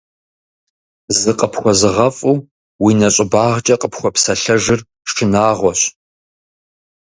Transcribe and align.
ЗыкъыпхуэзыгъэфӀыу 1.19 2.37
уи 2.83 2.91
нэщӀыбагъкӀэ 2.99 3.75
къыпхуэпсэлъэжыр 3.81 4.79
шынагъуэщ. 5.11 5.81